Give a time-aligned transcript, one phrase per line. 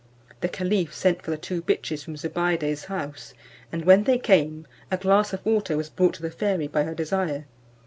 [0.39, 3.35] The caliph sent for the two bitches from Zobeide's house,
[3.71, 6.95] and when they came, a glass of water was brought to the fairy by her
[6.95, 7.45] desire.